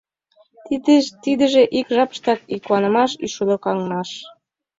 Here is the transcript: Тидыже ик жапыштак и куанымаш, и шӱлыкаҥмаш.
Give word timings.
Тидыже 1.23 1.63
ик 1.79 1.87
жапыштак 1.95 2.39
и 2.55 2.57
куанымаш, 2.65 3.11
и 3.23 3.25
шӱлыкаҥмаш. 3.33 4.09